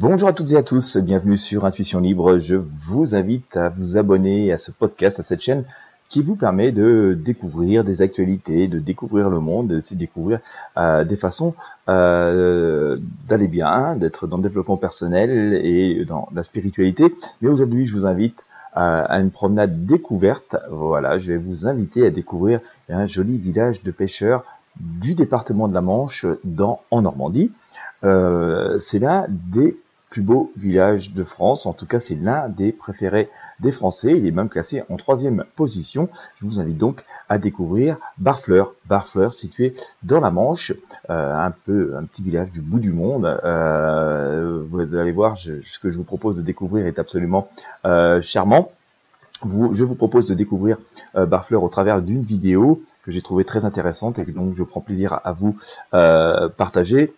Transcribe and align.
Bonjour 0.00 0.30
à 0.30 0.32
toutes 0.32 0.50
et 0.52 0.56
à 0.56 0.62
tous, 0.62 0.96
bienvenue 0.96 1.36
sur 1.36 1.66
Intuition 1.66 2.00
Libre. 2.00 2.38
Je 2.38 2.56
vous 2.56 3.14
invite 3.14 3.58
à 3.58 3.68
vous 3.68 3.98
abonner 3.98 4.50
à 4.50 4.56
ce 4.56 4.70
podcast, 4.70 5.20
à 5.20 5.22
cette 5.22 5.42
chaîne 5.42 5.64
qui 6.08 6.22
vous 6.22 6.36
permet 6.36 6.72
de 6.72 7.14
découvrir 7.22 7.84
des 7.84 8.00
actualités, 8.00 8.66
de 8.66 8.78
découvrir 8.78 9.28
le 9.28 9.40
monde, 9.40 9.68
de 9.68 9.82
découvrir 9.94 10.40
euh, 10.78 11.04
des 11.04 11.16
façons 11.16 11.54
euh, 11.90 12.96
d'aller 13.28 13.46
bien, 13.46 13.94
d'être 13.94 14.26
dans 14.26 14.38
le 14.38 14.42
développement 14.42 14.78
personnel 14.78 15.60
et 15.62 16.06
dans 16.06 16.30
la 16.34 16.44
spiritualité. 16.44 17.14
Mais 17.42 17.50
aujourd'hui, 17.50 17.84
je 17.84 17.94
vous 17.94 18.06
invite 18.06 18.46
à 18.72 19.20
une 19.20 19.30
promenade 19.30 19.84
découverte. 19.84 20.56
Voilà, 20.70 21.18
je 21.18 21.32
vais 21.32 21.38
vous 21.38 21.68
inviter 21.68 22.06
à 22.06 22.10
découvrir 22.10 22.60
un 22.88 23.04
joli 23.04 23.36
village 23.36 23.82
de 23.82 23.90
pêcheurs 23.90 24.44
du 24.80 25.14
département 25.14 25.68
de 25.68 25.74
la 25.74 25.82
Manche 25.82 26.24
en 26.90 27.02
Normandie. 27.02 27.52
Euh, 28.02 28.78
c'est 28.78 28.98
l'un 28.98 29.26
des 29.28 29.76
plus 30.10 30.22
beaux 30.22 30.52
villages 30.56 31.12
de 31.12 31.24
France. 31.24 31.66
En 31.66 31.72
tout 31.72 31.86
cas, 31.86 32.00
c'est 32.00 32.16
l'un 32.16 32.48
des 32.48 32.72
préférés 32.72 33.30
des 33.60 33.70
Français. 33.70 34.12
Il 34.16 34.26
est 34.26 34.32
même 34.32 34.48
classé 34.48 34.82
en 34.90 34.96
troisième 34.96 35.44
position. 35.54 36.08
Je 36.34 36.44
vous 36.44 36.60
invite 36.60 36.76
donc 36.76 37.04
à 37.28 37.38
découvrir 37.38 37.96
Barfleur. 38.18 38.74
Barfleur, 38.86 39.32
situé 39.32 39.72
dans 40.02 40.20
la 40.20 40.30
Manche, 40.30 40.72
euh, 41.08 41.34
un 41.34 41.52
peu 41.52 41.94
un 41.96 42.02
petit 42.04 42.22
village 42.22 42.50
du 42.50 42.60
bout 42.60 42.80
du 42.80 42.92
monde. 42.92 43.24
Euh, 43.44 44.64
vous 44.68 44.94
allez 44.96 45.12
voir, 45.12 45.38
ce 45.38 45.78
que 45.78 45.90
je 45.90 45.96
vous 45.96 46.04
propose 46.04 46.36
de 46.36 46.42
découvrir 46.42 46.86
est 46.86 46.98
absolument 46.98 47.48
charmant. 48.20 48.72
je 49.44 49.84
vous 49.84 49.94
propose 49.94 50.26
de 50.26 50.34
découvrir 50.34 50.78
Barfleur 51.14 51.62
au 51.62 51.68
travers 51.68 52.02
d'une 52.02 52.22
vidéo 52.22 52.82
que 53.04 53.12
j'ai 53.12 53.22
trouvée 53.22 53.44
très 53.44 53.64
intéressante 53.64 54.18
et 54.18 54.24
que 54.24 54.32
donc 54.32 54.54
je 54.54 54.64
prends 54.64 54.80
plaisir 54.80 55.20
à 55.22 55.32
vous 55.32 55.56
partager. 55.92 57.14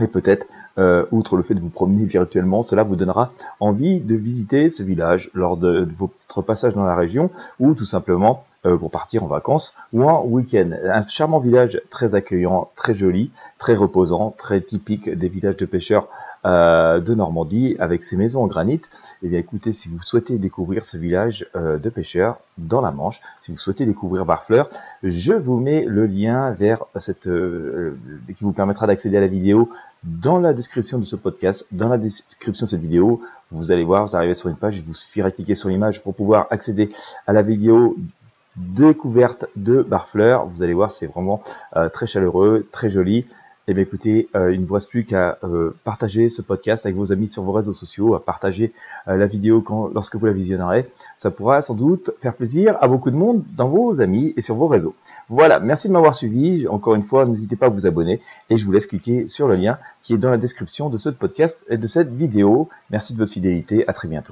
Et 0.00 0.06
peut-être, 0.06 0.46
euh, 0.78 1.04
outre 1.10 1.36
le 1.36 1.42
fait 1.42 1.54
de 1.54 1.60
vous 1.60 1.68
promener 1.68 2.06
virtuellement, 2.06 2.62
cela 2.62 2.82
vous 2.82 2.96
donnera 2.96 3.32
envie 3.60 4.00
de 4.00 4.14
visiter 4.14 4.70
ce 4.70 4.82
village 4.82 5.30
lors 5.34 5.58
de, 5.58 5.86
votre 5.98 6.40
passage 6.40 6.74
dans 6.74 6.84
la 6.84 6.96
région 6.96 7.30
ou 7.60 7.74
tout 7.74 7.84
simplement 7.84 8.44
euh, 8.64 8.78
pour 8.78 8.90
partir 8.90 9.22
en 9.22 9.26
vacances 9.26 9.74
ou 9.92 10.04
en 10.04 10.24
week-end. 10.24 10.70
Un 10.84 11.06
charmant 11.06 11.38
village 11.38 11.80
très 11.90 12.14
accueillant, 12.14 12.70
très 12.74 12.94
joli, 12.94 13.30
très 13.58 13.74
reposant, 13.74 14.34
très 14.38 14.62
typique 14.62 15.10
des 15.10 15.28
villages 15.28 15.58
de 15.58 15.66
pêcheurs 15.66 16.08
euh, 16.44 16.98
de 16.98 17.14
Normandie 17.14 17.76
avec 17.78 18.02
ses 18.02 18.16
maisons 18.16 18.42
en 18.42 18.48
granit. 18.48 18.80
Eh 19.22 19.28
bien 19.28 19.38
écoutez, 19.38 19.72
si 19.72 19.88
vous 19.88 20.02
souhaitez 20.02 20.38
découvrir 20.38 20.84
ce 20.84 20.96
village 20.96 21.46
euh, 21.54 21.78
de 21.78 21.88
pêcheurs 21.88 22.38
dans 22.58 22.80
la 22.80 22.90
Manche, 22.90 23.20
si 23.40 23.52
vous 23.52 23.58
souhaitez 23.58 23.86
découvrir 23.86 24.26
Barfleur, 24.26 24.68
je 25.04 25.34
vous 25.34 25.60
mets 25.60 25.84
le 25.84 26.06
lien 26.06 26.50
vers 26.50 26.84
cette 26.98 27.28
euh, 27.28 27.96
qui 28.36 28.42
vous 28.42 28.52
permettra 28.52 28.88
d'accéder 28.88 29.18
à 29.18 29.20
la 29.20 29.28
vidéo 29.28 29.70
dans 30.02 30.38
la 30.38 30.52
description 30.52 30.98
de 30.98 31.04
ce 31.04 31.14
podcast, 31.14 31.68
dans 31.70 31.88
la 31.88 31.96
description 31.96 32.64
de 32.64 32.70
cette 32.70 32.80
vidéo. 32.80 33.22
Vous 33.52 33.70
allez 33.70 33.84
voir, 33.84 34.04
vous 34.04 34.16
arrivez 34.16 34.34
sur 34.34 34.48
une 34.48 34.56
page, 34.56 34.78
il 34.78 34.82
vous 34.82 34.94
suffira 34.94 35.30
de 35.30 35.36
cliquer 35.36 35.54
sur 35.54 35.68
l'image 35.68 36.02
pour 36.02 36.12
pouvoir 36.12 36.48
accéder 36.50 36.88
à 37.28 37.32
la 37.32 37.42
vidéo 37.42 37.96
découverte 38.56 39.46
de 39.54 39.80
Barfleur. 39.80 40.46
Vous 40.46 40.64
allez 40.64 40.74
voir, 40.74 40.90
c'est 40.90 41.06
vraiment 41.06 41.40
très 41.92 42.06
chaleureux, 42.06 42.66
très 42.72 42.88
joli. 42.88 43.26
Eh 43.68 43.74
bien 43.74 43.84
écoutez, 43.84 44.28
euh, 44.34 44.52
il 44.52 44.60
ne 44.60 44.66
vous 44.66 44.74
reste 44.74 44.90
plus 44.90 45.04
qu'à 45.04 45.38
euh, 45.44 45.76
partager 45.84 46.28
ce 46.28 46.42
podcast 46.42 46.84
avec 46.84 46.96
vos 46.96 47.12
amis 47.12 47.28
sur 47.28 47.44
vos 47.44 47.52
réseaux 47.52 47.72
sociaux, 47.72 48.16
à 48.16 48.24
partager 48.24 48.72
euh, 49.06 49.16
la 49.16 49.26
vidéo 49.26 49.60
quand, 49.60 49.88
lorsque 49.94 50.16
vous 50.16 50.26
la 50.26 50.32
visionnerez. 50.32 50.90
Ça 51.16 51.30
pourra 51.30 51.62
sans 51.62 51.74
doute 51.74 52.10
faire 52.18 52.34
plaisir 52.34 52.76
à 52.80 52.88
beaucoup 52.88 53.12
de 53.12 53.16
monde 53.16 53.44
dans 53.56 53.68
vos 53.68 54.00
amis 54.00 54.34
et 54.36 54.42
sur 54.42 54.56
vos 54.56 54.66
réseaux. 54.66 54.96
Voilà, 55.28 55.60
merci 55.60 55.86
de 55.86 55.92
m'avoir 55.92 56.14
suivi. 56.14 56.66
Encore 56.66 56.96
une 56.96 57.02
fois, 57.02 57.24
n'hésitez 57.24 57.54
pas 57.54 57.66
à 57.66 57.68
vous 57.68 57.86
abonner 57.86 58.20
et 58.50 58.56
je 58.56 58.66
vous 58.66 58.72
laisse 58.72 58.86
cliquer 58.86 59.28
sur 59.28 59.46
le 59.46 59.54
lien 59.54 59.78
qui 60.02 60.14
est 60.14 60.18
dans 60.18 60.30
la 60.30 60.38
description 60.38 60.88
de 60.88 60.96
ce 60.96 61.08
podcast 61.08 61.64
et 61.68 61.76
de 61.76 61.86
cette 61.86 62.12
vidéo. 62.12 62.68
Merci 62.90 63.12
de 63.12 63.18
votre 63.18 63.32
fidélité. 63.32 63.86
À 63.86 63.92
très 63.92 64.08
bientôt. 64.08 64.30